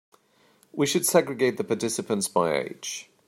We 0.73 0.87
should 0.87 1.05
segregate 1.05 1.57
the 1.57 1.63
participants 1.63 2.27
by 2.27 2.57
age. 2.57 3.11